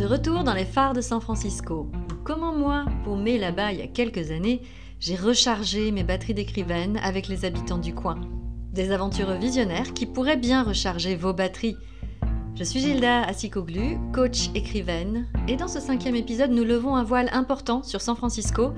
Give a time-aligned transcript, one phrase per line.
[0.00, 1.86] De retour dans les phares de San Francisco.
[2.24, 4.62] Comment moi, paumé là-bas il y a quelques années,
[4.98, 8.18] j'ai rechargé mes batteries d'écrivaine avec les habitants du coin.
[8.72, 11.76] Des aventures visionnaires qui pourraient bien recharger vos batteries.
[12.54, 17.28] Je suis Gilda Assikoglu, coach écrivaine, et dans ce cinquième épisode, nous levons un voile
[17.32, 18.72] important sur San Francisco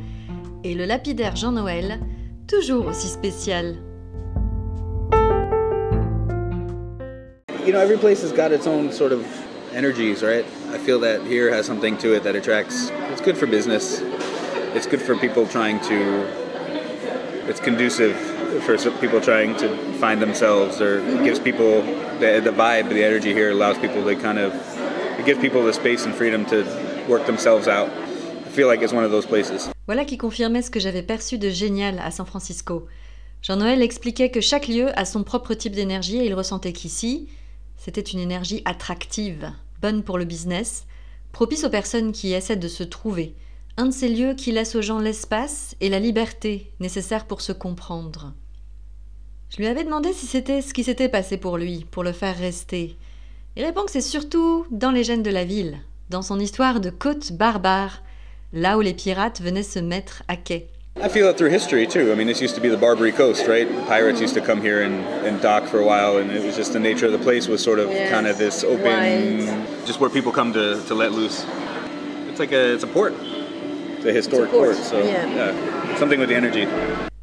[0.64, 2.00] et le lapidaire Jean-Noël,
[2.48, 3.76] toujours aussi spécial.
[10.72, 12.88] I feel that here has something to it that attracts.
[13.12, 14.00] It's good for business.
[14.74, 16.26] It's good for people trying to.
[17.46, 18.16] It's conducive
[18.64, 19.68] for people trying to
[19.98, 21.82] find themselves, or gives people
[22.20, 24.54] the, the vibe, the energy here allows people to kind of.
[25.18, 26.64] It gives people the space and freedom to
[27.06, 27.90] work themselves out.
[27.90, 29.68] I feel like it's one of those places.
[29.86, 32.86] Voilà qui confirmait ce que j'avais perçu de génial à San Francisco.
[33.42, 37.28] Jean-Noël expliquait que chaque lieu a son propre type d'énergie et il ressentait qu'ici,
[37.76, 39.52] c'était une énergie attractive,
[39.82, 40.86] bonne pour le business,
[41.32, 43.34] propice aux personnes qui essaient de se trouver,
[43.76, 47.52] un de ces lieux qui laisse aux gens l'espace et la liberté nécessaires pour se
[47.52, 48.32] comprendre.
[49.50, 52.38] Je lui avais demandé si c'était ce qui s'était passé pour lui, pour le faire
[52.38, 52.96] rester.
[53.56, 56.88] Il répond que c'est surtout dans les gènes de la ville, dans son histoire de
[56.88, 58.02] côte barbare,
[58.52, 60.71] là où les pirates venaient se mettre à quai.
[61.00, 62.12] I feel it through history too.
[62.12, 63.66] I mean, this used to be the Barbary Coast, right?
[63.86, 64.94] Pirates used to come here and,
[65.26, 67.62] and dock for a while, and it was just the nature of the place was
[67.62, 68.10] sort of Yes.
[68.10, 69.66] kind of this open, Right.
[69.86, 71.44] just where people come to, to let loose.
[72.28, 73.14] It's like a it's a port,
[73.96, 74.84] it's a historic port, port.
[74.84, 75.26] So yeah.
[75.34, 76.66] yeah, something with the energy.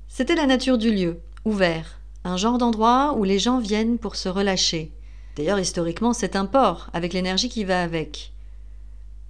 [0.09, 4.27] C'était la nature du lieu, ouvert, un genre d'endroit où les gens viennent pour se
[4.29, 4.91] relâcher.
[5.37, 8.31] D'ailleurs, historiquement, c'est un port, avec l'énergie qui va avec.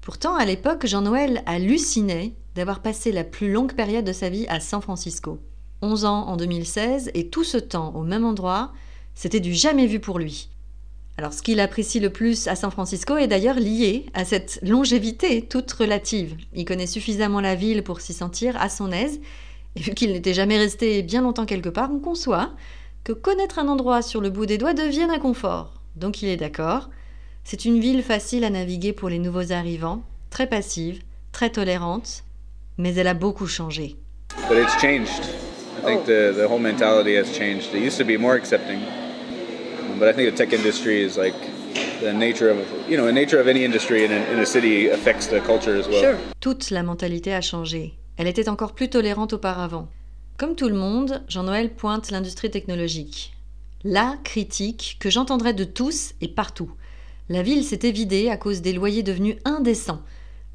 [0.10, 4.60] Pourtant, à l'époque, Jean-Noël hallucinait d'avoir passé la plus longue période de sa vie à
[4.60, 5.38] San Francisco.
[5.84, 8.74] 11 ans en 2016, et tout ce temps au même endroit,
[9.14, 10.50] c'était du jamais vu pour lui.
[11.20, 15.44] Alors, ce qu'il apprécie le plus à San Francisco est d'ailleurs lié à cette longévité
[15.44, 16.36] toute relative.
[16.56, 19.22] Il connaît suffisamment la ville pour s'y sentir à son aise,
[19.76, 22.56] et vu qu'il n'était jamais resté bien longtemps quelque part, on conçoit
[23.04, 25.84] que connaître un endroit sur le bout des doigts devienne un confort.
[25.96, 26.90] Donc il est d'accord.
[27.52, 31.02] C'est une ville facile à naviguer pour les nouveaux arrivants, très passive,
[31.32, 32.24] très tolérante,
[32.78, 33.96] mais elle a beaucoup changé.
[34.48, 35.26] But it's changed.
[35.82, 37.74] I think the the whole mentality has changed.
[37.74, 38.82] It used to be more accepting,
[39.98, 41.34] but I think the tech industry is like
[42.02, 44.88] the nature of you know the nature of any industry in a, in a city
[44.92, 46.04] affects the culture as well.
[46.04, 46.18] Sure.
[46.42, 47.96] Toute la mentalité a changé.
[48.18, 49.88] Elle était encore plus tolérante auparavant.
[50.38, 53.34] Comme tout le monde, Jean-Noël pointe l'industrie technologique.
[53.84, 56.70] La critique que j'entendrais de tous et partout.
[57.32, 60.02] La ville s'était vidée à cause des loyers devenus indécents.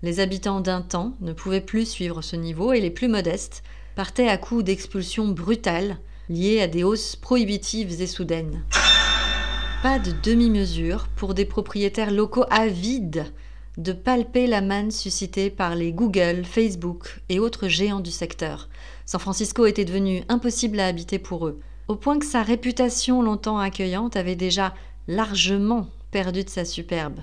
[0.03, 3.63] Les habitants d'un temps ne pouvaient plus suivre ce niveau et les plus modestes
[3.95, 5.99] partaient à coups d'expulsions brutales
[6.29, 8.65] liées à des hausses prohibitives et soudaines.
[9.85, 13.33] Pas de demi-mesure pour des propriétaires locaux avides
[13.79, 18.69] de palper la manne suscitée par les Google, Facebook et autres géants du secteur.
[19.07, 23.59] San Francisco était devenu impossible à habiter pour eux, au point que sa réputation longtemps
[23.59, 24.75] accueillante avait déjà
[25.07, 27.19] largement perdu de sa superbe.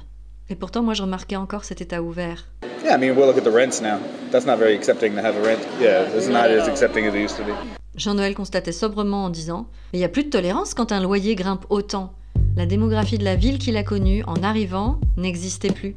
[0.49, 2.49] Et pourtant, moi, je remarquais encore cet état ouvert.
[2.83, 3.99] Yeah, I mean, we'll look at the rents now.
[4.33, 5.59] That's not very accepting to have a rent.
[5.79, 6.69] Yeah, it's Not not at as all.
[6.71, 7.53] accepting as it used to be.
[7.95, 11.35] Jean-Noël constatait sobrement en disant Mais il n'y a plus de tolérance quand un loyer
[11.35, 12.11] grimpe autant.
[12.57, 15.95] La démographie de la ville qu'il a connue en arrivant n'existait plus.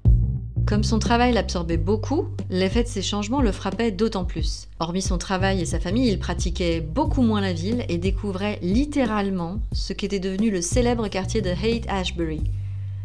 [0.66, 4.68] Comme son travail l'absorbait beaucoup, l'effet de ces changements le frappait d'autant plus.
[4.78, 9.58] Hormis son travail et sa famille, il pratiquait beaucoup moins la ville et découvrait littéralement
[9.72, 12.42] ce qu'était devenu le célèbre quartier de Haight-Ashbury,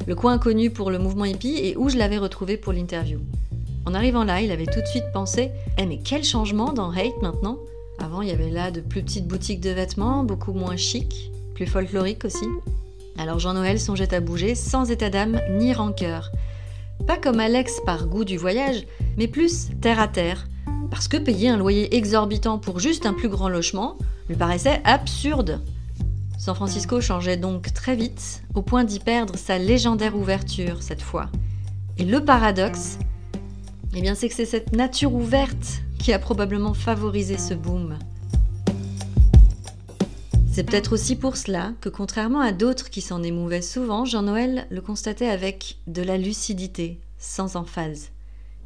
[0.08, 3.20] le coin connu pour le mouvement hippie et où je l'avais retrouvé pour l'interview.
[3.86, 7.22] En arrivant là, il avait tout de suite pensé Eh mais quel changement dans Haight
[7.22, 7.58] maintenant?
[8.00, 11.68] Avant, il y avait là de plus petites boutiques de vêtements, beaucoup moins chic, plus
[11.68, 12.46] folkloriques aussi.
[13.18, 16.32] Alors Jean-Noël songeait à bouger sans état d'âme ni rancœur.
[17.06, 18.86] Pas comme Alex par goût du voyage,
[19.18, 20.48] mais plus terre à terre.
[20.90, 25.62] Parce que payer un loyer exorbitant pour juste un plus grand logement lui paraissait absurde.
[26.40, 31.30] San Francisco changeait donc très vite, au point d'y perdre sa légendaire ouverture cette fois.
[31.98, 32.98] Et le paradoxe,
[33.94, 38.00] eh bien c'est que c'est cette nature ouverte qui a probablement favorisé ce boom.
[40.50, 44.80] C'est peut-être aussi pour cela que, contrairement à d'autres qui s'en émouvaient souvent, Jean-Noël le
[44.80, 48.12] constatait avec de la lucidité, sans emphase.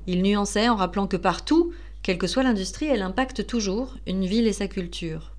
[0.05, 4.45] Il nuançait en rappelant que partout, quelle que soit l'industrie, elle impacte toujours une ville
[4.45, 5.32] et sa culture.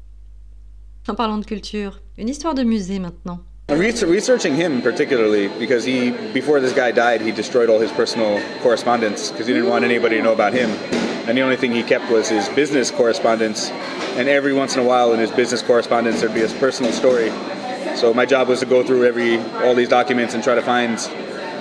[1.07, 3.41] En parlant de culture, une histoire de musée maintenant.
[3.71, 8.41] I'm researching him particularly because he, before this guy died, he destroyed all his personal
[8.63, 10.71] correspondence because he didn't want anybody to know about him.
[11.27, 13.71] And the only thing he kept was his business correspondence.
[14.17, 17.31] And every once in a while in his business correspondence, there'd be his personal story.
[17.97, 20.99] So my job was to go through every all these documents and try to find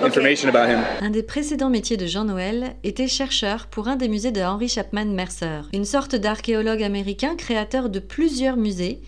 [0.01, 0.79] information about him.
[1.01, 4.69] Un des précédents métiers de Jean Noël était chercheur pour un des musées de Henry
[4.69, 9.01] Chapman Mercer, une sorte d'archéologue américain créateur de plusieurs musées,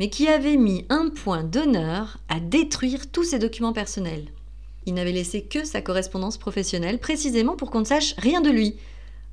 [0.00, 4.28] mais qui avait mis un point d'honneur à détruire tous ses documents personnels.
[4.86, 8.76] Il n'avait laissé que sa correspondance professionnelle, précisément pour qu'on ne sache rien de lui.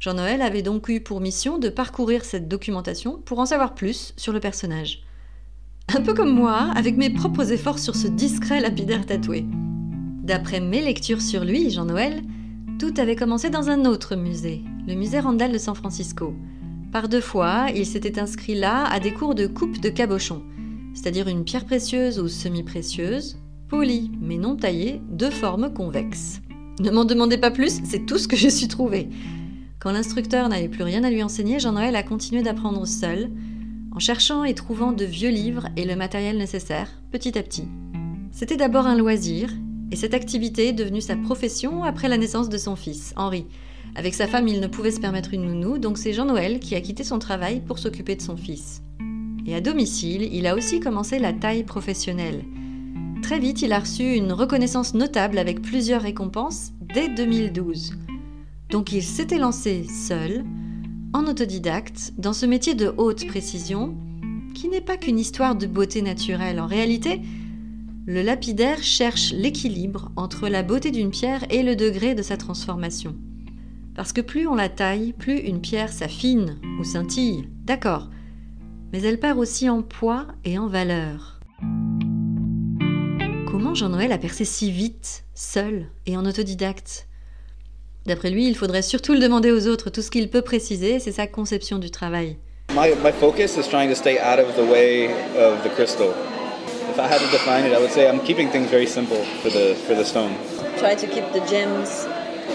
[0.02, 4.34] Jean-Noël avait donc eu pour mission de parcourir cette documentation pour en savoir plus sur
[4.34, 5.04] le personnage.
[5.96, 9.46] Un peu comme moi, avec mes propres efforts sur ce discret lapidaire tatoué.
[10.22, 12.24] D'après mes lectures sur lui, Jean-Noël,
[12.78, 16.36] tout avait commencé dans un autre musée, le musée Randall de San Francisco.
[16.92, 20.44] Par deux fois, il s'était inscrit là à des cours de coupe de cabochon,
[20.98, 23.38] c'est-à-dire une pierre précieuse ou semi-précieuse,
[23.70, 26.42] polie mais non taillée, de forme convexe.
[26.80, 29.08] Ne m'en demandez pas plus, c'est tout ce que je suis trouvé.
[29.80, 33.30] Quand l'instructeur n'avait plus rien à lui enseigner, Jean-Noël a continué d'apprendre seul,
[33.96, 37.68] en cherchant et trouvant de vieux livres et le matériel nécessaire, petit à petit.
[38.32, 39.52] C'était d'abord un loisir,
[39.92, 43.46] et cette activité est devenue sa profession après la naissance de son fils, Henri.
[43.96, 46.82] Avec sa femme, il ne pouvait se permettre une nounou, donc c'est Jean-Noël qui a
[46.82, 48.82] quitté son travail pour s'occuper de son fils.
[49.48, 52.44] Et à domicile, il a aussi commencé la taille professionnelle.
[53.22, 57.94] Très vite, il a reçu une reconnaissance notable avec plusieurs récompenses dès 2012.
[58.70, 60.44] Donc il s'était lancé seul,
[61.14, 63.96] en autodidacte, dans ce métier de haute précision,
[64.54, 66.60] qui n'est pas qu'une histoire de beauté naturelle.
[66.60, 67.22] En réalité,
[68.06, 73.16] le lapidaire cherche l'équilibre entre la beauté d'une pierre et le degré de sa transformation.
[73.96, 78.10] Parce que plus on la taille, plus une pierre s'affine ou scintille, d'accord,
[78.92, 81.40] mais elle perd aussi en poids et en valeur.
[83.50, 87.08] Comment Jean-Noël a percé si vite, seul et en autodidacte?
[88.06, 89.90] D'après lui, il faudrait surtout le demander aux autres.
[89.90, 92.38] Tout ce qu'il peut préciser, c'est sa conception du travail.
[92.72, 95.08] My, my focus is trying to stay out of the way
[95.38, 96.14] of the crystal.
[96.90, 99.50] If I had to define it, I would say I'm keeping things very simple for
[99.50, 100.32] the for the stone.
[100.78, 102.08] Try to keep the gems.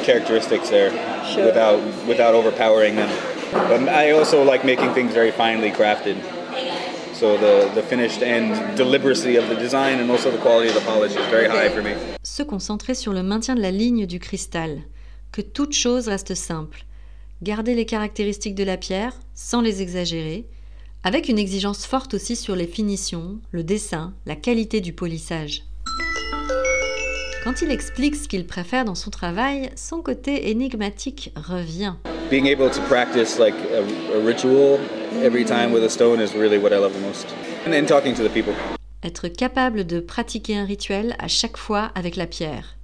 [0.04, 0.90] Characteristics there,
[1.24, 1.44] Sure.
[1.46, 3.08] without without overpowering them.
[3.52, 6.16] But I also like making things very finely crafted.
[7.12, 10.80] So the the finished end deliberacy of the design and also the quality of the
[10.80, 11.92] polish is very high for me.
[12.22, 14.80] Se concentrer sur le maintien de la ligne du cristal,
[15.32, 16.84] que toute chose reste simple,
[17.42, 20.46] garder les caractéristiques de la pierre sans les exagérer,
[21.04, 25.64] avec une exigence forte aussi sur les finitions, le dessin, la qualité du polissage.
[27.44, 31.94] Quand il explique ce qu'il préfère dans son travail, son côté énigmatique revient.
[32.32, 34.80] Being able to practice like a, ritual
[35.22, 37.26] every time with a stone is really what I love the most.
[37.66, 38.54] And talking to the people.
[39.02, 42.78] Être capable de pratiquer un rituel à chaque fois avec la pierre.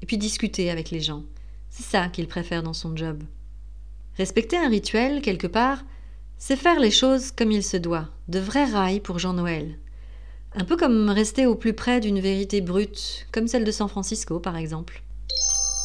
[0.00, 1.24] Et puis discuter avec les gens.
[1.70, 3.24] C'est ça qu'il préfère dans son job.
[4.16, 5.82] Respecter un rituel, quelque part,
[6.38, 9.76] c'est faire les choses comme il se doit, de vrais rails pour Jean-Noël.
[10.54, 14.38] Un peu comme rester au plus près d'une vérité brute, comme celle de San Francisco
[14.38, 15.02] par exemple.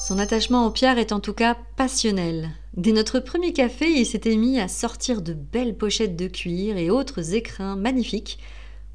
[0.07, 2.51] Son attachement aux pierres est en tout cas passionnel.
[2.77, 6.91] Dès notre premier café, il s'était mis à sortir de belles pochettes de cuir et
[6.91, 8.38] autres écrins magnifiques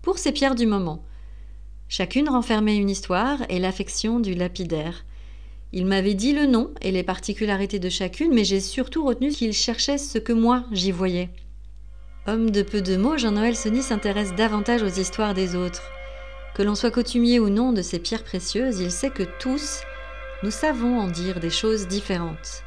[0.02, 1.04] pour ses pierres du moment.
[1.88, 5.04] Chacune renfermait une histoire et l'affection du lapidaire.
[5.72, 9.52] Il m'avait dit le nom et les particularités de chacune, mais j'ai surtout retenu qu'il
[9.52, 11.30] cherchait ce que moi j'y voyais.
[12.28, 15.82] Homme de peu de mots, Jean-Noël Sony s'intéresse davantage aux histoires des autres.
[16.54, 19.80] Que l'on soit coutumier ou non de ces pierres précieuses, il sait que tous,
[20.44, 22.62] nous savons en dire des choses différentes.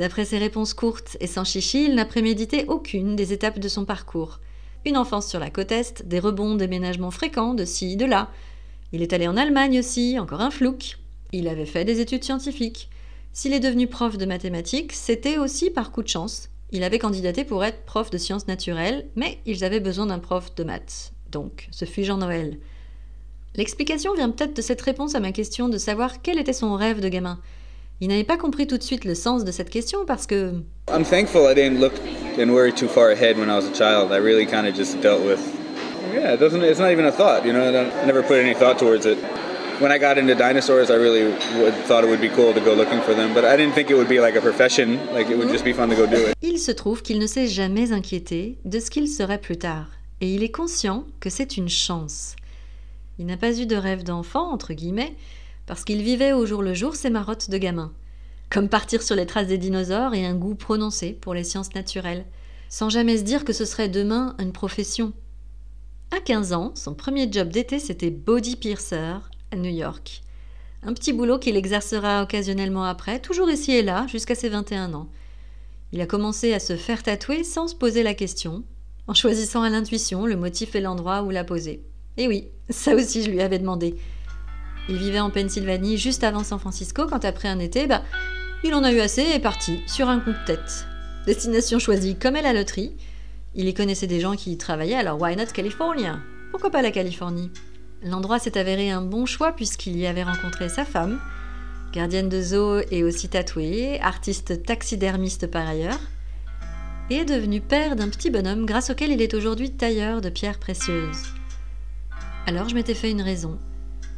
[0.00, 3.84] D'après ses réponses courtes et sans chichi, il n'a prémédité aucune des étapes de son
[3.84, 4.40] parcours.
[4.86, 8.30] Une enfance sur la côte Est, des rebonds, déménagements fréquents de ci, de là.
[8.92, 10.96] Il est allé en Allemagne aussi, encore un flouk.
[11.32, 12.88] Il avait fait des études scientifiques.
[13.34, 16.48] S'il est devenu prof de mathématiques, c'était aussi par coup de chance.
[16.70, 20.54] Il avait candidaté pour être prof de sciences naturelles, mais ils avaient besoin d'un prof
[20.54, 21.12] de maths.
[21.30, 22.58] Donc, ce fut Jean-Noël.
[23.54, 27.00] L'explication vient peut-être de cette réponse à ma question de savoir quel était son rêve
[27.00, 27.38] de gamin.
[28.02, 30.54] Il n'avait pas compris tout de suite le sens de cette question parce que
[30.88, 31.92] I'm thankful I didn't look
[32.38, 34.10] and worry too far ahead when I was a child.
[34.10, 35.38] I really kind of just dealt with.
[36.14, 36.62] Yeah, it doesn't.
[36.62, 37.44] It's not even a thought.
[37.44, 39.18] You know, I, never put any thought towards it.
[39.80, 41.24] When I got into dinosaurs, I really
[41.60, 43.90] would, thought it would be cool to go looking for them, but I didn't think
[43.90, 44.98] it would be like a profession.
[45.12, 46.34] Like it would just be fun to go do it.
[46.40, 49.88] il se trouve qu'il ne s'est jamais inquiété de ce qu'il serait plus tard.
[50.22, 52.34] Et il est conscient que c'est une chance.
[53.18, 55.14] Il n'a pas eu de rêve d'enfant, entre guillemets,
[55.70, 57.92] parce qu'il vivait au jour le jour ses marottes de gamin.
[58.50, 62.26] Comme partir sur les traces des dinosaures et un goût prononcé pour les sciences naturelles,
[62.68, 65.12] sans jamais se dire que ce serait demain une profession.
[66.10, 69.20] À 15 ans, son premier job d'été, c'était body piercer
[69.52, 70.22] à New York.
[70.82, 75.08] Un petit boulot qu'il exercera occasionnellement après, toujours ici et là, jusqu'à ses 21 ans.
[75.92, 78.64] Il a commencé à se faire tatouer sans se poser la question,
[79.06, 81.84] en choisissant à l'intuition le motif et l'endroit où la poser.
[82.16, 83.94] Et oui, ça aussi je lui avais demandé.
[84.90, 88.02] Il vivait en Pennsylvanie juste avant San Francisco quand après un été, bah,
[88.64, 90.84] il en a eu assez et est parti sur un coup de tête.
[91.26, 92.96] Destination choisie comme est la loterie.
[93.54, 96.18] Il y connaissait des gens qui y travaillaient, alors why not California?
[96.50, 97.52] Pourquoi pas la Californie?
[98.02, 101.20] L'endroit s'est avéré un bon choix puisqu'il y avait rencontré sa femme,
[101.92, 106.00] gardienne de zoo et aussi tatouée, artiste taxidermiste par ailleurs,
[107.10, 111.22] et devenu père d'un petit bonhomme grâce auquel il est aujourd'hui tailleur de pierres précieuses.
[112.46, 113.56] Alors je m'étais fait une raison.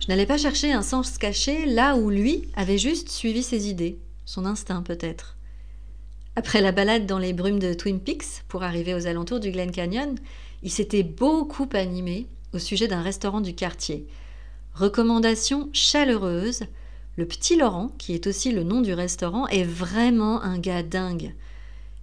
[0.03, 4.01] Je n'allais pas chercher un sens caché là où lui avait juste suivi ses idées,
[4.25, 5.37] son instinct peut-être.
[6.35, 9.71] Après la balade dans les brumes de Twin Peaks pour arriver aux alentours du Glen
[9.71, 10.17] Canyon,
[10.65, 14.09] il s'était beaucoup animé au sujet d'un restaurant du quartier.
[14.75, 16.65] Recommandation chaleureuse,
[17.17, 21.33] le petit Laurent, qui est aussi le nom du restaurant, est vraiment un gars dingue.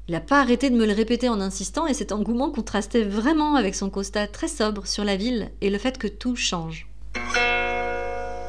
[0.08, 3.56] Il n'a pas arrêté de me le répéter en insistant et cet engouement contrastait vraiment
[3.56, 6.90] avec son constat très sobre sur la ville et le fait que tout change.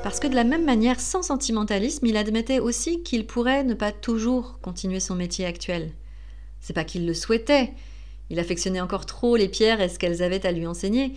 [0.03, 3.93] Parce que de la même manière, sans sentimentalisme, il admettait aussi qu'il pourrait ne pas
[3.93, 5.93] toujours continuer son métier actuel.
[6.61, 7.75] C'est pas qu'il le souhaitait,
[8.31, 11.13] il affectionnait encore trop les pierres et ce qu'elles avaient à lui enseigner,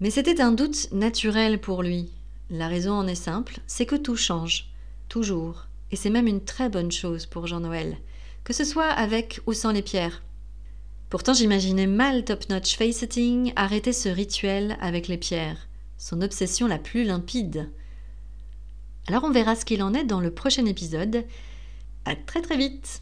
[0.00, 2.10] mais c'était un doute naturel pour lui.
[2.48, 4.70] La raison en est simple, c'est que tout change,
[5.08, 7.98] toujours, et c'est même une très bonne chose pour Jean-Noël,
[8.42, 10.22] que ce soit avec ou sans les pierres.
[11.10, 16.78] Pourtant j'imaginais mal Top Notch Face-Sitting arrêter ce rituel avec les pierres, son obsession la
[16.78, 17.68] plus limpide.
[19.08, 21.24] Alors on verra ce qu'il en est dans le prochain épisode.
[22.04, 23.00] À très très vite